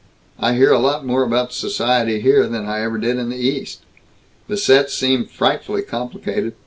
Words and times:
I 0.39 0.55
hear 0.55 0.71
a 0.71 0.79
lot 0.79 1.05
more 1.05 1.21
about 1.21 1.53
'society' 1.53 2.21
here 2.21 2.47
than 2.47 2.65
I 2.65 2.81
ever 2.81 2.97
did 2.97 3.19
in 3.19 3.29
the 3.29 3.37
East. 3.37 3.81
The 4.47 4.57
sets 4.57 4.95
seem 4.95 5.25
frightfully 5.27 5.83
complicated." 5.83 6.55